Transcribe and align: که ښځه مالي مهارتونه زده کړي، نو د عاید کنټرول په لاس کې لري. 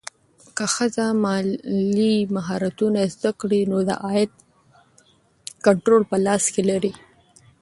که 0.55 0.65
ښځه 0.75 1.05
مالي 1.23 2.13
مهارتونه 2.35 3.01
زده 3.13 3.31
کړي، 3.39 3.61
نو 3.71 3.77
د 3.89 3.91
عاید 4.05 4.31
کنټرول 5.65 6.03
په 6.11 6.17
لاس 6.25 6.43
کې 6.53 6.61
لري. 6.69 6.93